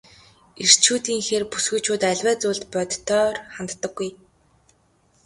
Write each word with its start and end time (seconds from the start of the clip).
Эрчүүдийнхээр 0.63 1.43
бүсгүйчүүд 1.51 2.01
аливаа 2.11 2.35
зүйлд 2.41 2.63
бодитоор 2.73 3.35
ханддаггүй. 3.53 4.09